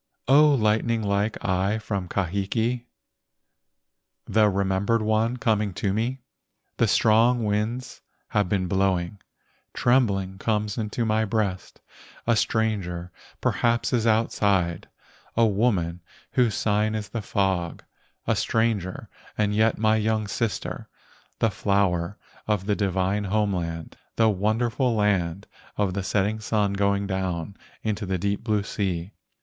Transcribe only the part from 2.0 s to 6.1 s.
Kahiki, The remembered one coming to